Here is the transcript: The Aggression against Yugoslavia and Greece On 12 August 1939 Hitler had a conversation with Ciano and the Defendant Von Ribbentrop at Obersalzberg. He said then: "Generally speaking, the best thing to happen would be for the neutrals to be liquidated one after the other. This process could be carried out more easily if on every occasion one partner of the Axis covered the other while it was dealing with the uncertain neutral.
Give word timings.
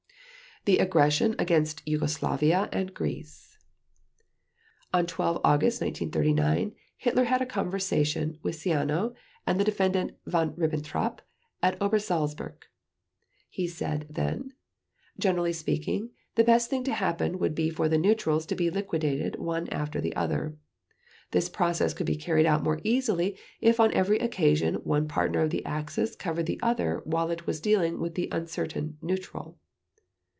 The 0.65 0.77
Aggression 0.77 1.33
against 1.39 1.81
Yugoslavia 1.87 2.69
and 2.71 2.93
Greece 2.93 3.57
On 4.93 5.07
12 5.07 5.41
August 5.43 5.81
1939 5.81 6.75
Hitler 6.97 7.23
had 7.23 7.41
a 7.41 7.47
conversation 7.47 8.37
with 8.43 8.57
Ciano 8.61 9.15
and 9.47 9.59
the 9.59 9.63
Defendant 9.63 10.17
Von 10.27 10.51
Ribbentrop 10.55 11.21
at 11.63 11.79
Obersalzberg. 11.79 12.67
He 13.49 13.67
said 13.67 14.05
then: 14.07 14.53
"Generally 15.17 15.53
speaking, 15.53 16.11
the 16.35 16.43
best 16.43 16.69
thing 16.69 16.83
to 16.83 16.93
happen 16.93 17.39
would 17.39 17.55
be 17.55 17.71
for 17.71 17.89
the 17.89 17.97
neutrals 17.97 18.45
to 18.45 18.53
be 18.55 18.69
liquidated 18.69 19.37
one 19.39 19.67
after 19.69 19.99
the 19.99 20.15
other. 20.15 20.57
This 21.31 21.49
process 21.49 21.95
could 21.95 22.05
be 22.05 22.15
carried 22.15 22.45
out 22.45 22.61
more 22.61 22.81
easily 22.83 23.35
if 23.61 23.79
on 23.79 23.91
every 23.95 24.19
occasion 24.19 24.75
one 24.83 25.07
partner 25.07 25.39
of 25.41 25.49
the 25.49 25.65
Axis 25.65 26.15
covered 26.15 26.45
the 26.45 26.59
other 26.61 27.01
while 27.03 27.31
it 27.31 27.47
was 27.47 27.59
dealing 27.59 27.99
with 27.99 28.13
the 28.13 28.29
uncertain 28.31 28.99
neutral. 29.01 29.57